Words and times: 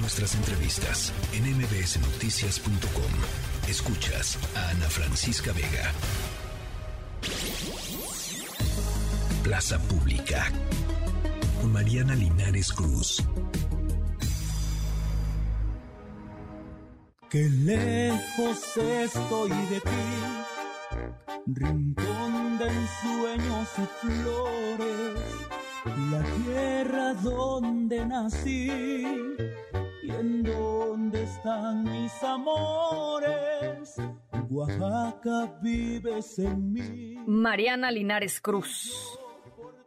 Nuestras 0.00 0.34
entrevistas 0.36 1.12
en 1.32 1.44
mbsnoticias.com. 1.56 2.78
Escuchas 3.68 4.38
a 4.54 4.70
Ana 4.70 4.88
Francisca 4.88 5.52
Vega. 5.52 5.92
Plaza 9.42 9.80
Pública. 9.80 10.52
Mariana 11.64 12.14
Linares 12.14 12.72
Cruz. 12.72 13.24
Qué 17.28 17.48
lejos 17.48 18.76
estoy 18.76 19.50
de 19.50 19.80
ti, 19.80 19.90
rincón 21.46 22.58
de 22.58 22.68
ensueños 22.68 23.68
y 23.76 23.86
flores, 24.06 25.18
la 26.10 26.22
tierra 26.44 27.14
donde 27.14 28.06
nací 28.06 29.08
y 30.08 30.10
en 30.10 30.42
donde 30.42 31.22
están 31.22 31.84
mis 31.84 32.22
amores. 32.22 33.96
Oaxaca 34.50 35.58
vives 35.60 36.38
en 36.38 36.72
mí. 36.72 37.16
Mariana 37.26 37.90
Linares 37.90 38.40
Cruz. 38.40 39.18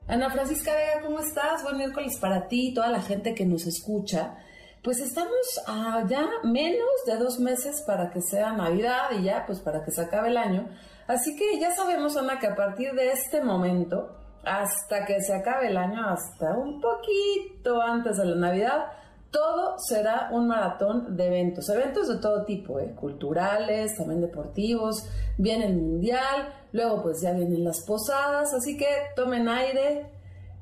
Ana 0.08 0.30
Francisca 0.30 0.74
Vega, 0.76 1.02
¿cómo 1.02 1.20
estás? 1.20 1.64
Buen 1.64 1.78
miércoles 1.78 2.18
para 2.20 2.48
ti 2.48 2.70
y 2.70 2.74
toda 2.74 2.90
la 2.90 3.02
gente 3.02 3.34
que 3.34 3.46
nos 3.46 3.66
escucha. 3.66 4.38
Pues 4.84 5.00
estamos 5.00 5.62
a 5.68 6.04
ya 6.08 6.28
menos 6.44 6.90
de 7.08 7.18
dos 7.18 7.40
meses 7.40 7.84
para 7.88 8.12
que 8.12 8.22
sea 8.22 8.54
Navidad 8.54 9.12
y 9.18 9.24
ya, 9.24 9.46
pues 9.48 9.60
para 9.60 9.84
que 9.84 9.92
se 9.92 10.02
acabe 10.02 10.30
el 10.30 10.38
año. 10.38 10.68
Así 11.08 11.36
que 11.36 11.60
ya 11.60 11.72
sabemos, 11.72 12.16
Ana, 12.16 12.40
que 12.40 12.48
a 12.48 12.56
partir 12.56 12.92
de 12.94 13.12
este 13.12 13.42
momento, 13.44 14.18
hasta 14.44 15.06
que 15.06 15.20
se 15.22 15.34
acabe 15.34 15.68
el 15.68 15.78
año, 15.78 16.08
hasta 16.08 16.56
un 16.58 16.80
poquito 16.80 17.82
antes 17.82 18.18
de 18.18 18.26
la 18.26 18.36
Navidad, 18.36 19.01
todo 19.32 19.76
será 19.80 20.30
un 20.32 20.48
maratón 20.48 21.16
de 21.16 21.28
eventos, 21.28 21.70
eventos 21.70 22.10
de 22.10 22.18
todo 22.18 22.44
tipo, 22.44 22.80
¿eh? 22.80 22.94
culturales, 22.94 23.96
también 23.96 24.22
deportivos, 24.22 25.06
viene 25.38 25.68
el 25.68 25.78
mundial, 25.78 26.54
luego 26.74 27.02
pues 27.02 27.22
ya 27.22 27.32
vienen 27.32 27.64
las 27.64 27.84
posadas, 27.86 28.54
así 28.54 28.78
que 28.78 28.88
tomen 29.16 29.48
aire, 29.48 30.12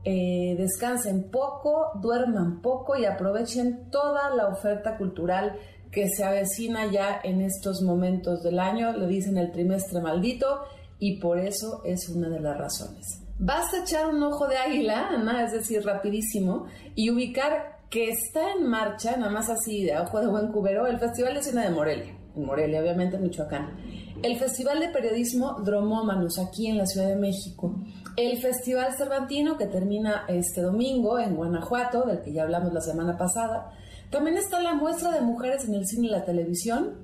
eh, 0.06 0.56
descansen 0.58 1.30
poco, 1.32 1.92
duerman 1.96 2.62
poco 2.62 2.96
y 2.96 3.06
aprovechen 3.06 3.90
toda 3.90 4.30
la 4.36 4.48
oferta 4.48 4.98
cultural 4.98 5.58
que 5.92 6.08
se 6.08 6.24
avecina 6.24 6.92
ya 6.92 7.20
en 7.24 7.42
estos 7.42 7.82
momentos 7.82 8.44
del 8.44 8.60
año, 8.60 8.94
le 8.94 9.08
dicen 9.08 9.38
el 9.38 9.52
trimestre 9.52 10.00
maldito 10.00 10.62
y 11.00 11.20
por 11.20 11.40
eso 11.40 11.82
es 11.84 12.08
una 12.10 12.30
de 12.30 12.40
las 12.40 12.58
razones. 12.58 13.24
Basta 13.40 13.82
echar 13.82 14.08
un 14.08 14.22
ojo 14.22 14.48
de 14.48 14.58
águila, 14.58 15.08
Ana, 15.08 15.46
es 15.46 15.54
decir, 15.54 15.84
rapidísimo, 15.84 16.68
y 16.94 17.10
ubicar 17.10 17.79
que 17.90 18.10
está 18.10 18.54
en 18.54 18.68
marcha, 18.68 19.18
nada 19.18 19.32
más 19.32 19.50
así 19.50 19.84
de 19.84 19.98
ojo 19.98 20.20
de 20.20 20.28
buen 20.28 20.52
cubero, 20.52 20.86
el 20.86 21.00
Festival 21.00 21.34
de 21.34 21.44
Cine 21.44 21.64
de 21.64 21.72
Morelia, 21.72 22.16
en 22.36 22.46
Morelia, 22.46 22.82
obviamente 22.82 23.16
en 23.16 23.24
Michoacán, 23.24 23.78
el 24.22 24.38
Festival 24.38 24.80
de 24.80 24.90
Periodismo 24.90 25.62
Dromómanos, 25.64 26.38
aquí 26.38 26.68
en 26.68 26.78
la 26.78 26.86
Ciudad 26.86 27.08
de 27.08 27.16
México, 27.16 27.76
el 28.16 28.38
Festival 28.38 28.94
Cervantino, 28.96 29.58
que 29.58 29.66
termina 29.66 30.26
este 30.28 30.62
domingo 30.62 31.18
en 31.18 31.36
Guanajuato, 31.36 32.04
del 32.04 32.22
que 32.22 32.32
ya 32.32 32.44
hablamos 32.44 32.74
la 32.74 32.82
semana 32.82 33.18
pasada, 33.18 33.72
también 34.12 34.38
está 34.38 34.62
la 34.62 34.76
muestra 34.76 35.12
de 35.12 35.22
mujeres 35.22 35.68
en 35.68 35.74
el 35.74 35.88
cine 35.88 36.08
y 36.08 36.12
la 36.12 36.26
televisión, 36.26 36.96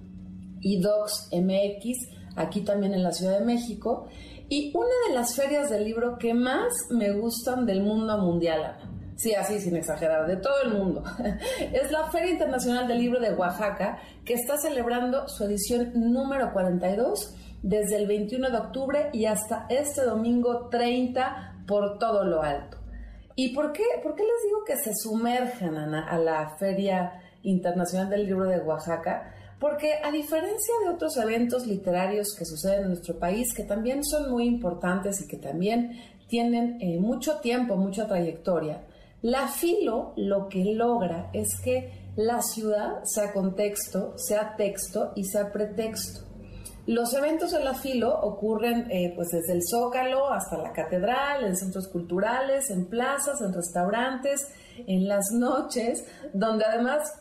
y 0.61 0.81
Docs 0.81 1.29
MX, 1.31 2.09
aquí 2.35 2.61
también 2.61 2.93
en 2.93 3.01
la 3.01 3.11
Ciudad 3.11 3.39
de 3.39 3.45
México, 3.45 4.07
y 4.49 4.71
una 4.75 4.93
de 5.07 5.15
las 5.15 5.35
ferias 5.35 5.71
del 5.71 5.85
libro 5.85 6.17
que 6.19 6.35
más 6.35 6.71
me 6.91 7.11
gustan 7.11 7.65
del 7.65 7.81
mundo 7.81 8.17
mundial, 8.19 8.77
Sí, 9.15 9.33
así 9.33 9.61
sin 9.61 9.77
exagerar, 9.77 10.27
de 10.27 10.35
todo 10.37 10.61
el 10.63 10.73
mundo. 10.73 11.03
Es 11.73 11.89
la 11.91 12.11
Feria 12.11 12.31
Internacional 12.31 12.87
del 12.87 12.99
Libro 12.99 13.19
de 13.19 13.33
Oaxaca, 13.33 13.99
que 14.25 14.33
está 14.33 14.57
celebrando 14.57 15.27
su 15.29 15.45
edición 15.45 15.91
número 15.95 16.51
42 16.51 17.33
desde 17.63 17.95
el 17.95 18.07
21 18.07 18.49
de 18.49 18.57
octubre 18.57 19.09
y 19.13 19.25
hasta 19.25 19.67
este 19.69 20.03
domingo 20.03 20.67
30 20.69 21.63
por 21.65 21.97
todo 21.97 22.25
lo 22.25 22.43
alto. 22.43 22.77
¿Y 23.35 23.53
por 23.53 23.71
qué, 23.71 23.83
por 24.03 24.15
qué 24.15 24.23
les 24.23 24.43
digo 24.45 24.63
que 24.65 24.77
se 24.77 24.93
sumerjan 24.93 25.77
a, 25.77 26.17
la 26.17 26.55
Feria 26.57 27.21
Internacional 27.43 28.09
del 28.09 28.25
Libro 28.25 28.45
de 28.45 28.59
Oaxaca? 28.59 29.33
Porque 29.59 29.93
a 30.03 30.11
diferencia 30.11 30.73
de 30.83 30.89
otros 30.89 31.17
eventos 31.17 31.65
literarios 31.65 32.35
que 32.37 32.45
suceden 32.45 32.83
en 32.83 32.89
nuestro 32.89 33.17
país, 33.17 33.53
que 33.53 33.63
también 33.63 34.03
son 34.03 34.29
muy 34.29 34.45
importantes 34.45 35.21
y 35.21 35.27
que 35.27 35.37
también 35.37 35.99
tienen 36.27 36.77
eh, 36.81 36.99
mucho 36.99 37.39
tiempo, 37.39 37.75
mucha 37.77 38.07
trayectoria, 38.07 38.83
la 39.25 39.47
filo 39.47 40.13
lo 40.17 40.49
que 40.49 40.63
logra 40.75 41.31
es 41.33 41.59
que 41.63 42.11
la 42.15 42.43
ciudad 42.43 43.03
sea 43.05 43.33
contexto, 43.33 44.13
sea 44.17 44.55
texto 44.55 45.13
y 45.15 45.23
sea 45.23 45.51
pretexto. 45.51 46.27
Los 46.85 47.11
eventos 47.15 47.51
de 47.51 47.63
la 47.63 47.73
filo 47.73 48.15
ocurren 48.21 48.85
eh, 48.91 49.13
pues 49.15 49.29
desde 49.29 49.53
el 49.53 49.61
Zócalo 49.67 50.31
hasta 50.31 50.59
la 50.59 50.71
catedral, 50.73 51.43
en 51.43 51.57
centros 51.57 51.87
culturales, 51.87 52.69
en 52.69 52.85
plazas, 52.85 53.41
en 53.41 53.51
restaurantes, 53.51 54.47
en 54.85 55.07
las 55.07 55.31
noches, 55.31 56.05
donde 56.31 56.63
además 56.63 57.11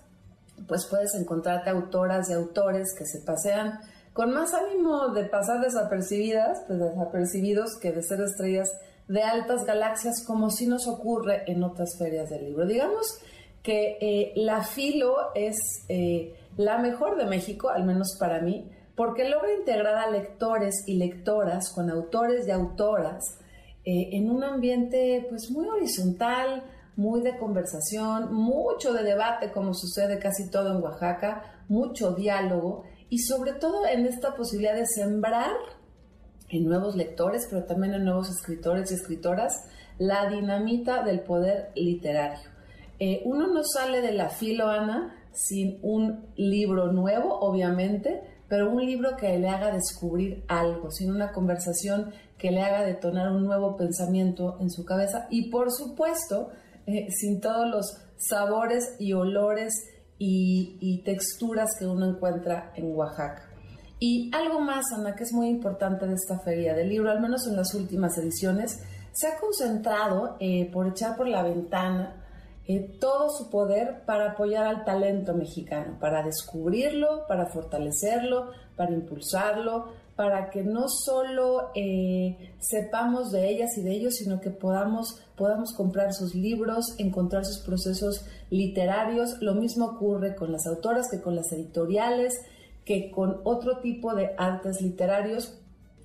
pues 0.69 0.84
puedes 0.84 1.14
encontrarte 1.14 1.70
autoras 1.70 2.28
y 2.28 2.34
autores 2.34 2.94
que 2.94 3.06
se 3.06 3.20
pasean 3.20 3.81
con 4.12 4.31
más 4.31 4.53
ánimo 4.53 5.09
de 5.14 5.25
pasar 5.25 5.62
desapercibidas, 5.62 6.64
pues 6.66 6.78
desapercibidos 6.78 7.78
que 7.81 7.93
de 7.93 8.03
ser 8.03 8.20
estrellas 8.20 8.70
de 9.09 9.22
altas 9.22 9.65
galaxias 9.65 10.25
como 10.26 10.50
si 10.50 10.66
nos 10.66 10.87
ocurre 10.87 11.44
en 11.47 11.62
otras 11.62 11.97
ferias 11.98 12.31
del 12.31 12.44
libro. 12.44 12.66
Digamos 12.66 13.06
que 13.62 13.97
eh, 14.00 14.32
la 14.37 14.62
Filo 14.62 15.16
es 15.34 15.56
eh, 15.88 16.34
la 16.56 16.78
mejor 16.78 17.16
de 17.16 17.26
México, 17.26 17.70
al 17.70 17.84
menos 17.84 18.16
para 18.19 18.41
mí, 18.41 18.70
porque 18.94 19.28
logra 19.28 19.53
integrar 19.54 19.97
a 19.97 20.10
lectores 20.10 20.84
y 20.87 20.97
lectoras 20.97 21.72
con 21.75 21.91
autores 21.91 22.47
y 22.47 22.50
autoras 22.50 23.22
eh, 23.84 24.10
en 24.12 24.31
un 24.31 24.44
ambiente 24.44 25.26
pues 25.28 25.50
muy 25.50 25.69
horizontal, 25.69 26.64
muy 26.97 27.22
de 27.22 27.37
conversación, 27.38 28.32
mucho 28.32 28.93
de 28.93 29.03
debate 29.03 29.50
como 29.50 29.75
sucede 29.75 30.19
casi 30.19 30.48
todo 30.48 30.76
en 30.76 30.82
Oaxaca, 30.82 31.43
mucho 31.69 32.12
diálogo 32.12 32.84
y 33.09 33.19
sobre 33.19 33.54
todo 33.54 33.87
en 33.87 34.06
esta 34.06 34.34
posibilidad 34.37 34.75
de 34.75 34.87
sembrar 34.87 35.53
en 36.54 36.65
nuevos 36.65 36.94
lectores, 36.94 37.47
pero 37.50 37.65
también 37.65 37.94
en 37.94 38.04
nuevos 38.04 38.31
escritores 38.31 38.91
y 38.91 38.94
escritoras, 38.94 39.65
la 39.98 40.28
dinamita 40.28 41.03
del 41.03 41.20
poder 41.20 41.72
literario. 41.75 42.48
Eh, 43.00 43.22
uno 43.25 43.48
no 43.48 43.65
sale 43.65 44.00
de 44.00 44.12
la 44.12 44.28
filo, 44.28 44.69
Ana, 44.69 45.16
sin 45.32 45.81
un 45.82 46.26
libro 46.37 46.93
nuevo, 46.93 47.41
obviamente, 47.41 48.22
pero 48.48 48.70
un 48.70 48.87
libro 48.87 49.16
que 49.16 49.37
le 49.37 49.48
haga 49.48 49.72
descubrir 49.72 50.44
algo, 50.47 50.93
sin 50.93 51.10
una 51.10 51.32
conversación 51.32 52.12
que 52.38 52.53
le 52.53 52.62
haga 52.62 52.84
detonar 52.84 53.32
un 53.32 53.44
nuevo 53.44 53.76
pensamiento 53.76 54.56
en 54.60 54.70
su 54.70 54.84
cabeza 54.84 55.26
y, 55.31 55.50
por 55.50 55.72
supuesto, 55.72 56.50
eh, 56.87 57.09
sin 57.10 57.41
todos 57.41 57.69
los 57.69 57.98
sabores 58.16 58.94
y 59.00 59.12
olores 59.12 59.72
y 60.16 61.03
texturas 61.04 61.70
que 61.78 61.87
uno 61.87 62.09
encuentra 62.09 62.72
en 62.76 62.97
Oaxaca. 62.97 63.53
Y 63.99 64.31
algo 64.34 64.60
más, 64.60 64.84
Ana, 64.93 65.15
que 65.15 65.25
es 65.25 65.32
muy 65.32 65.49
importante 65.49 66.06
de 66.06 66.15
esta 66.15 66.38
feria 66.41 66.75
del 66.75 66.88
libro, 66.88 67.10
al 67.10 67.21
menos 67.21 67.47
en 67.47 67.56
las 67.56 67.75
últimas 67.75 68.19
ediciones, 68.19 68.82
se 69.12 69.28
ha 69.28 69.38
concentrado 69.38 70.37
eh, 70.41 70.71
por 70.72 70.88
echar 70.88 71.16
por 71.16 71.28
la 71.28 71.43
ventana 71.43 72.21
eh, 72.66 72.97
todo 72.99 73.28
su 73.31 73.50
poder 73.50 74.05
para 74.06 74.32
apoyar 74.32 74.66
al 74.66 74.84
talento 74.84 75.34
mexicano, 75.34 75.99
para 76.00 76.22
descubrirlo, 76.22 77.27
para 77.28 77.47
fortalecerlo, 77.47 78.50
para 78.75 78.93
impulsarlo, 78.93 79.93
para 80.16 80.49
que 80.49 80.62
no 80.62 80.88
solo 80.88 81.71
eh, 81.75 82.55
sepamos 82.59 83.32
de 83.32 83.50
ellas 83.50 83.76
y 83.76 83.82
de 83.82 83.93
ellos, 83.93 84.15
sino 84.15 84.41
que 84.41 84.50
podamos, 84.50 85.22
podamos 85.37 85.75
comprar 85.75 86.15
sus 86.15 86.34
libros, 86.34 86.94
encontrar 86.99 87.44
sus 87.44 87.59
procesos 87.59 88.25
literarios. 88.49 89.37
Lo 89.43 89.55
mismo 89.55 89.84
ocurre 89.87 90.34
con 90.34 90.50
las 90.50 90.67
autoras 90.67 91.08
que 91.11 91.20
con 91.20 91.37
las 91.37 91.52
editoriales 91.52 92.32
que 92.84 93.10
con 93.10 93.40
otro 93.44 93.78
tipo 93.78 94.14
de 94.14 94.34
artes 94.36 94.81
literarios. 94.81 95.60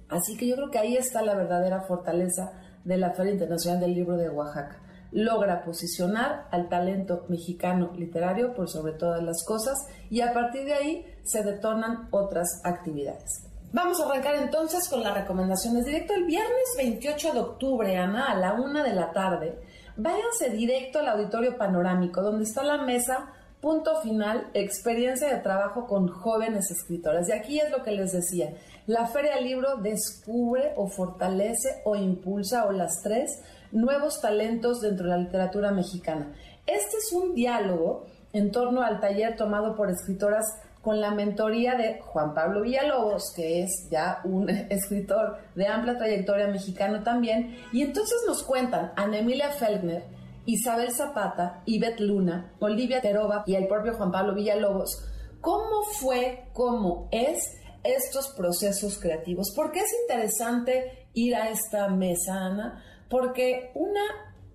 Así 0.10 0.38
que 0.38 0.48
yo 0.48 0.56
creo 0.56 0.72
que 0.72 0.80
ahí 0.80 0.96
está 0.96 1.22
la 1.22 1.36
verdadera 1.36 1.82
fortaleza 1.82 2.52
de 2.84 2.98
la 2.98 3.12
Feria 3.12 3.34
Internacional 3.34 3.80
del 3.80 3.94
Libro 3.94 4.18
de 4.18 4.30
Oaxaca. 4.30 4.82
Logra 5.12 5.64
posicionar 5.64 6.48
al 6.52 6.70
talento 6.70 7.26
mexicano 7.30 7.92
literario 7.96 8.54
por 8.54 8.70
sobre 8.70 8.94
todas 8.94 9.24
las 9.24 9.44
cosas 9.46 9.78
y 10.10 10.22
a 10.22 10.34
partir 10.34 10.66
de 10.66 10.74
ahí 10.74 11.06
se 11.24 11.44
detonan 11.44 12.08
otras 12.12 12.62
actividades. 12.64 13.50
Vamos 13.72 14.00
a 14.02 14.06
arrancar 14.06 14.36
entonces 14.36 14.88
con 14.90 15.04
las 15.04 15.14
recomendaciones. 15.14 15.86
Directo 15.86 16.14
el 16.14 16.26
viernes 16.26 16.76
28 16.78 17.34
de 17.34 17.40
octubre, 17.40 17.98
Ana, 17.98 18.32
a 18.32 18.36
la 18.36 18.54
una 18.54 18.84
de 18.84 18.94
la 18.94 19.12
tarde, 19.12 19.60
váyanse 19.96 20.50
directo 20.52 21.00
al 21.00 21.10
auditorio 21.10 21.56
panorámico, 21.56 22.22
donde 22.22 22.46
está 22.46 22.64
la 22.64 22.78
mesa 22.84 23.32
Punto 23.62 24.02
final, 24.02 24.50
experiencia 24.54 25.28
de 25.28 25.42
trabajo 25.42 25.86
con 25.86 26.08
jóvenes 26.08 26.72
escritores. 26.72 27.28
Y 27.28 27.34
aquí 27.34 27.60
es 27.60 27.70
lo 27.72 27.84
que 27.84 27.92
les 27.92 28.14
decía, 28.14 28.54
la 28.88 29.06
Feria 29.08 29.36
del 29.36 29.44
Libro 29.44 29.76
descubre 29.76 30.72
o 30.78 30.88
fortalece 30.88 31.82
o 31.84 31.96
impulsa 31.98 32.66
o 32.66 32.72
las 32.72 33.02
tres 33.04 33.42
nuevos 33.74 34.22
talentos 34.22 34.80
dentro 34.80 35.06
de 35.06 35.12
la 35.12 35.18
literatura 35.18 35.72
mexicana. 35.72 36.34
Este 36.66 36.98
es 36.98 37.12
un 37.12 37.36
diálogo 37.36 38.06
en 38.32 38.52
torno 38.52 38.82
al 38.82 39.02
taller 39.02 39.36
tomado 39.36 39.76
por 39.76 39.90
escritoras 39.90 40.46
con 40.82 41.02
la 41.02 41.12
mentoría 41.12 41.76
de 41.76 42.00
Juan 42.00 42.34
Pablo 42.34 42.62
Villalobos, 42.62 43.34
que 43.36 43.64
es 43.64 43.90
ya 43.92 44.22
un 44.24 44.50
escritor 44.70 45.38
de 45.56 45.68
amplia 45.68 45.98
trayectoria 45.98 46.48
mexicano 46.48 47.04
también. 47.04 47.58
Y 47.74 47.82
entonces 47.82 48.18
nos 48.26 48.44
cuentan 48.44 48.94
Ana 48.96 49.20
Emilia 49.20 49.50
Feldner, 49.52 50.04
Isabel 50.46 50.92
Zapata, 50.92 51.62
Ivette 51.66 52.02
Luna, 52.02 52.54
Olivia 52.60 53.02
Terova 53.02 53.44
y 53.46 53.56
el 53.56 53.68
propio 53.68 53.94
Juan 53.94 54.12
Pablo 54.12 54.34
Villalobos, 54.34 55.06
cómo 55.42 55.84
fue, 56.00 56.46
cómo 56.54 57.08
es 57.12 57.58
estos 57.84 58.30
procesos 58.30 59.00
creativos. 59.00 59.52
¿Por 59.56 59.72
qué 59.72 59.80
es 59.80 59.92
interesante 60.02 61.08
ir 61.14 61.36
a 61.36 61.50
esta 61.50 61.88
mesa, 61.90 62.46
Ana? 62.46 62.84
Porque 63.10 63.72
una, 63.76 64.02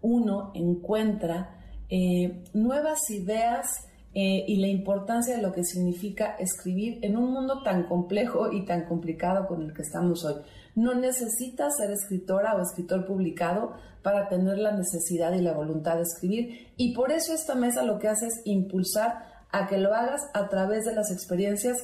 uno 0.03 0.53
encuentra 0.55 1.57
eh, 1.89 2.45
nuevas 2.53 3.11
ideas 3.11 3.67
eh, 4.15 4.45
y 4.47 4.57
la 4.57 4.69
importancia 4.69 5.37
de 5.37 5.43
lo 5.43 5.53
que 5.53 5.65
significa 5.65 6.37
escribir 6.39 6.99
en 7.03 7.17
un 7.17 7.33
mundo 7.33 7.63
tan 7.63 7.85
complejo 7.85 8.53
y 8.53 8.65
tan 8.65 8.85
complicado 8.85 9.47
con 9.49 9.63
el 9.63 9.75
que 9.75 9.83
estamos 9.83 10.25
hoy. 10.25 10.37
No 10.75 10.95
necesitas 10.95 11.77
ser 11.77 11.91
escritora 11.91 12.55
o 12.55 12.63
escritor 12.63 13.07
publicado 13.07 13.73
para 14.03 14.29
tener 14.29 14.59
la 14.59 14.73
necesidad 14.73 15.33
y 15.33 15.41
la 15.41 15.53
voluntad 15.53 15.97
de 15.97 16.03
escribir 16.03 16.73
y 16.77 16.95
por 16.95 17.13
eso 17.13 17.33
esta 17.33 17.55
mesa 17.55 17.83
lo 17.83 17.99
que 17.99 18.09
hace 18.09 18.27
es 18.27 18.41
impulsar 18.45 19.25
a 19.51 19.67
que 19.67 19.79
lo 19.79 19.95
hagas 19.95 20.21
a 20.35 20.49
través 20.49 20.85
de 20.85 20.95
las 20.95 21.11
experiencias 21.11 21.79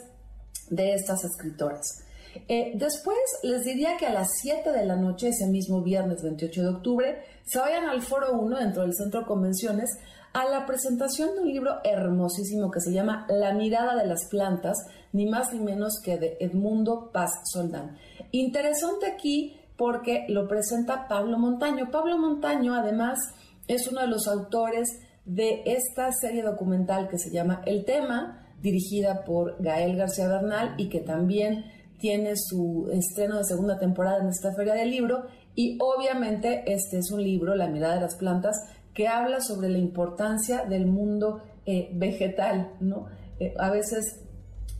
de 0.71 0.95
estas 0.95 1.25
escritoras. 1.25 2.05
Eh, 2.49 2.73
después 2.75 3.19
les 3.43 3.65
diría 3.65 3.97
que 3.97 4.07
a 4.07 4.13
las 4.13 4.29
7 4.43 4.71
de 4.71 4.85
la 4.85 4.97
noche, 4.97 5.29
ese 5.29 5.47
mismo 5.47 5.83
viernes 5.83 6.23
28 6.23 6.63
de 6.63 6.69
octubre, 6.69 7.23
se 7.45 7.59
vayan 7.59 7.89
al 7.89 8.03
Foro 8.03 8.39
1 8.39 8.59
dentro 8.59 8.83
del 8.83 8.95
Centro 8.95 9.27
Convenciones 9.27 9.91
a 10.33 10.45
la 10.45 10.65
presentación 10.65 11.35
de 11.35 11.41
un 11.41 11.49
libro 11.49 11.79
hermosísimo 11.83 12.71
que 12.71 12.81
se 12.81 12.93
llama 12.93 13.27
La 13.29 13.53
mirada 13.53 13.97
de 13.97 14.07
las 14.07 14.27
plantas, 14.27 14.77
ni 15.13 15.27
más 15.27 15.53
ni 15.53 15.59
menos 15.59 16.01
que 16.05 16.19
de 16.19 16.37
Edmundo 16.39 17.11
Paz 17.13 17.31
Soldán. 17.45 17.97
Interesante 18.33 19.07
aquí 19.07 19.57
porque 19.77 20.27
lo 20.29 20.47
presenta 20.47 21.09
Pablo 21.09 21.39
Montaño. 21.39 21.91
Pablo 21.91 22.19
Montaño 22.19 22.75
además 22.75 23.19
es 23.67 23.89
uno 23.89 24.03
de 24.03 24.09
los 24.09 24.29
autores 24.29 24.89
de 25.25 25.63
esta 25.65 26.11
serie 26.13 26.43
documental 26.43 27.09
que 27.09 27.19
se 27.19 27.31
llama 27.31 27.63
El 27.65 27.85
tema, 27.85 28.47
dirigida 28.61 29.25
por 29.25 29.57
Gael 29.63 29.97
García 29.97 30.29
Bernal 30.29 30.75
y 30.77 30.89
que 30.89 31.01
también 31.01 31.65
tiene 31.99 32.33
su 32.37 32.91
estreno 32.93 33.39
de 33.39 33.45
segunda 33.45 33.79
temporada 33.79 34.23
en 34.23 34.29
esta 34.29 34.53
feria 34.55 34.75
del 34.75 34.91
libro. 34.91 35.27
Y 35.55 35.79
obviamente 35.81 36.65
este 36.67 36.99
es 36.99 37.11
un 37.11 37.23
libro, 37.23 37.55
La 37.55 37.69
mirada 37.69 37.95
de 37.95 38.01
las 38.03 38.17
plantas, 38.17 38.57
que 38.95 39.09
habla 39.09 39.41
sobre 39.41 39.69
la 39.69 39.79
importancia 39.79 40.65
del 40.65 40.87
mundo 40.87 41.43
eh, 41.67 41.91
vegetal, 41.93 42.73
¿no? 42.81 43.07
Eh, 43.39 43.55
a 43.59 43.71
veces 43.71 44.25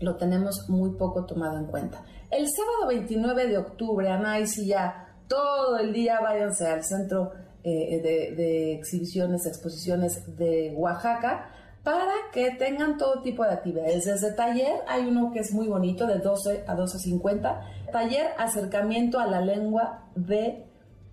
lo 0.01 0.17
tenemos 0.17 0.69
muy 0.69 0.91
poco 0.91 1.25
tomado 1.25 1.59
en 1.59 1.67
cuenta. 1.67 2.03
El 2.31 2.47
sábado 2.49 2.89
29 2.89 3.47
de 3.47 3.59
octubre, 3.59 4.09
Ana, 4.09 4.41
y 4.41 4.47
si 4.47 4.67
ya 4.67 5.09
todo 5.29 5.79
el 5.79 5.93
día 5.93 6.21
váyanse 6.21 6.67
al 6.67 6.85
centro 6.85 7.33
eh, 7.63 8.01
de, 8.03 8.35
de, 8.35 8.75
exhibiciones, 8.75 9.47
exposiciones 9.47 10.37
de 10.37 10.73
Oaxaca, 10.77 11.51
para 11.83 12.13
que 12.33 12.51
tengan 12.53 12.99
todo 12.99 13.23
tipo 13.23 13.43
de 13.43 13.53
actividades. 13.53 14.05
Desde 14.05 14.33
taller 14.33 14.81
hay 14.87 15.07
uno 15.07 15.33
que 15.33 15.41
es 15.41 15.53
muy 15.53 15.67
bonito, 15.67 16.07
de 16.07 16.19
12 16.19 16.65
a 16.67 16.75
12.50, 16.75 17.91
taller 17.91 18.29
acercamiento 18.39 19.19
a 19.19 19.27
la 19.27 19.41
lengua 19.41 20.05
de 20.15 20.67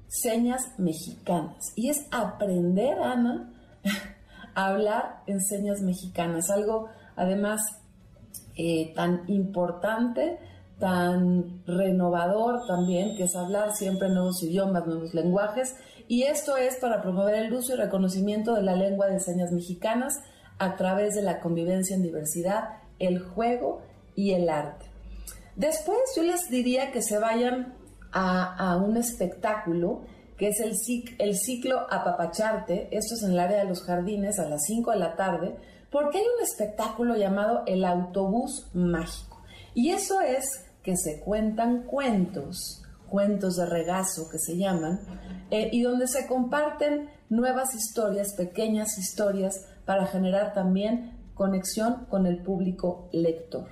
señas 0.07 0.61
mexicanas. 0.77 1.71
Y 1.75 1.89
es 1.89 2.05
aprender, 2.11 2.99
Ana, 2.99 3.53
a 4.55 4.67
hablar 4.67 5.21
en 5.27 5.41
señas 5.41 5.81
mexicanas. 5.81 6.49
Algo, 6.49 6.89
además, 7.15 7.61
eh, 8.55 8.93
tan 8.95 9.23
importante, 9.27 10.39
tan 10.79 11.65
renovador 11.65 12.65
también, 12.67 13.15
que 13.15 13.23
es 13.23 13.35
hablar 13.35 13.73
siempre 13.73 14.09
nuevos 14.09 14.41
idiomas, 14.43 14.85
nuevos 14.85 15.13
lenguajes. 15.13 15.75
Y 16.07 16.23
esto 16.23 16.57
es 16.57 16.77
para 16.77 17.01
promover 17.01 17.35
el 17.35 17.53
uso 17.53 17.73
y 17.73 17.77
reconocimiento 17.77 18.55
de 18.55 18.61
la 18.61 18.75
lengua 18.75 19.07
de 19.07 19.19
señas 19.19 19.51
mexicanas 19.51 20.13
a 20.59 20.75
través 20.75 21.15
de 21.15 21.21
la 21.21 21.39
convivencia 21.39 21.95
en 21.95 22.03
diversidad, 22.03 22.69
el 22.99 23.19
juego 23.19 23.81
y 24.15 24.31
el 24.31 24.49
arte. 24.49 24.85
Después 25.55 25.97
yo 26.15 26.23
les 26.23 26.49
diría 26.49 26.91
que 26.91 27.01
se 27.01 27.17
vayan 27.17 27.73
a, 28.11 28.77
un 28.77 28.97
espectáculo 28.97 30.01
que 30.37 30.49
es 30.49 30.59
el, 30.59 30.73
el 31.19 31.35
ciclo 31.35 31.87
Apapacharte, 31.89 32.89
esto 32.91 33.15
es 33.15 33.23
en 33.23 33.31
el 33.31 33.39
área 33.39 33.59
de 33.59 33.65
los 33.65 33.83
jardines 33.83 34.39
a 34.39 34.47
las 34.47 34.65
5 34.65 34.91
de 34.91 34.99
la 34.99 35.15
tarde, 35.15 35.55
porque 35.91 36.19
hay 36.19 36.23
un 36.23 36.43
espectáculo 36.43 37.15
llamado 37.15 37.63
El 37.65 37.85
Autobús 37.85 38.69
Mágico. 38.73 39.41
Y 39.73 39.91
eso 39.91 40.21
es 40.21 40.65
que 40.83 40.95
se 40.97 41.19
cuentan 41.19 41.83
cuentos, 41.83 42.83
cuentos 43.09 43.57
de 43.57 43.65
regazo 43.65 44.29
que 44.29 44.39
se 44.39 44.57
llaman, 44.57 44.99
eh, 45.51 45.69
y 45.71 45.81
donde 45.81 46.07
se 46.07 46.27
comparten 46.27 47.09
nuevas 47.29 47.75
historias, 47.75 48.33
pequeñas 48.35 48.97
historias, 48.97 49.65
para 49.85 50.05
generar 50.07 50.53
también 50.53 51.17
conexión 51.33 52.05
con 52.09 52.25
el 52.25 52.41
público 52.43 53.09
lector. 53.11 53.67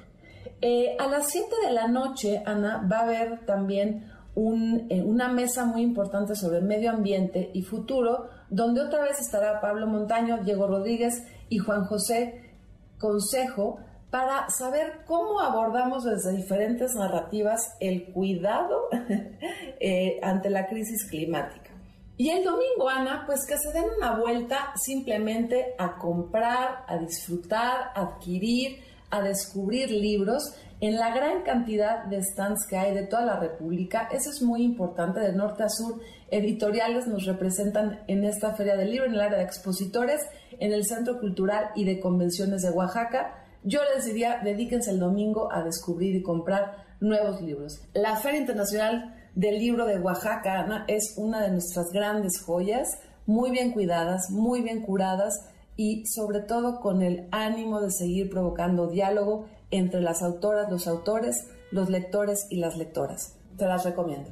Eh, 0.62 0.96
a 1.00 1.08
las 1.08 1.30
7 1.30 1.48
de 1.68 1.74
la 1.74 1.88
noche, 1.88 2.42
Ana, 2.46 2.88
va 2.90 3.00
a 3.00 3.04
haber 3.04 3.46
también 3.46 4.12
eh, 4.36 5.02
una 5.02 5.30
mesa 5.30 5.66
muy 5.66 5.82
importante 5.82 6.36
sobre 6.36 6.62
medio 6.62 6.92
ambiente 6.92 7.52
y 7.54 7.62
futuro, 7.62 8.30
donde 8.50 8.82
otra 8.82 9.04
vez 9.04 9.20
estará 9.20 9.62
Pablo 9.62 9.88
Montaño, 9.88 10.40
Diego 10.44 10.68
Rodríguez 10.68 11.24
y 11.48 11.58
Juan 11.60 11.86
José 11.86 12.52
Consejo 12.98 13.80
para 14.10 14.50
saber 14.50 15.02
cómo 15.06 15.40
abordamos 15.40 16.04
desde 16.04 16.32
diferentes 16.34 16.96
narrativas 16.96 17.76
el 17.80 18.12
cuidado 18.14 18.90
eh, 19.80 20.20
ante 20.22 20.50
la 20.50 20.68
crisis 20.68 21.06
climática. 21.10 21.72
Y 22.18 22.30
el 22.30 22.44
domingo, 22.44 22.88
Ana, 22.88 23.24
pues 23.26 23.46
que 23.46 23.58
se 23.58 23.74
den 23.74 23.86
una 23.98 24.18
vuelta 24.18 24.74
simplemente 24.76 25.76
a 25.78 25.98
comprar, 25.98 26.86
a 26.88 26.98
disfrutar, 26.98 27.92
a 27.94 28.02
adquirir, 28.02 28.80
a 29.12 29.22
descubrir 29.22 29.92
libros 29.92 30.54
en 30.82 30.96
la 30.96 31.14
gran 31.16 31.44
cantidad 31.44 32.04
de 32.06 32.22
stands 32.22 32.66
que 32.68 32.78
hay 32.78 32.94
de 32.94 33.08
toda 33.08 33.26
la 33.26 33.40
República. 33.40 34.10
Eso 34.12 34.30
es 34.30 34.42
muy 34.42 34.64
importante, 34.64 35.20
de 35.20 35.34
norte 35.34 35.64
a 35.64 35.70
sur. 35.70 36.02
Editoriales 36.30 37.08
nos 37.08 37.26
representan 37.26 38.02
en 38.08 38.24
esta 38.26 38.54
Feria 38.54 38.76
del 38.76 38.92
Libro, 38.92 39.06
en 39.06 39.14
el 39.14 39.22
área 39.22 39.38
de 39.38 39.44
expositores, 39.44 40.22
en 40.60 40.74
el 40.74 40.86
Centro 40.86 41.20
Cultural 41.20 41.70
y 41.76 41.86
de 41.86 42.00
Convenciones 42.00 42.62
de 42.62 42.72
Oaxaca. 42.72 43.44
Yo 43.64 43.80
les 43.96 44.06
diría, 44.06 44.42
dedíquense 44.44 44.92
el 44.92 45.00
domingo 45.00 45.52
a 45.52 45.64
descubrir 45.64 46.16
y 46.16 46.22
comprar 46.22 46.86
nuevos 47.00 47.42
libros. 47.42 47.82
La 47.94 48.16
Feria 48.18 48.40
Internacional 48.40 49.16
del 49.34 49.60
Libro 49.60 49.86
de 49.86 50.00
Oaxaca, 50.00 50.60
Ana, 50.60 50.86
es 50.88 51.16
una 51.18 51.42
de 51.42 51.52
nuestras 51.52 51.92
grandes 51.92 52.42
joyas, 52.42 52.88
muy 53.26 53.52
bien 53.52 53.72
cuidadas, 53.72 54.30
muy 54.30 54.62
bien 54.62 54.82
curadas 54.82 55.50
y 55.78 56.06
sobre 56.06 56.40
todo 56.40 56.80
con 56.80 57.02
el 57.02 57.28
ánimo 57.32 57.82
de 57.82 57.92
seguir 57.92 58.30
provocando 58.30 58.88
diálogo 58.88 59.48
entre 59.72 60.02
las 60.02 60.22
autoras, 60.22 60.72
los 60.72 60.88
autores, 60.88 61.48
los 61.72 61.90
lectores 61.90 62.48
y 62.50 62.58
las 62.58 62.78
lectoras. 62.78 63.38
Te 63.58 63.66
las 63.66 63.84
recomiendo. 63.86 64.30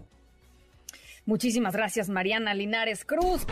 Muchísimas 1.25 1.73
gracias, 1.73 2.09
Mariana 2.09 2.53
Linares 2.53 3.05
Cruz. 3.05 3.45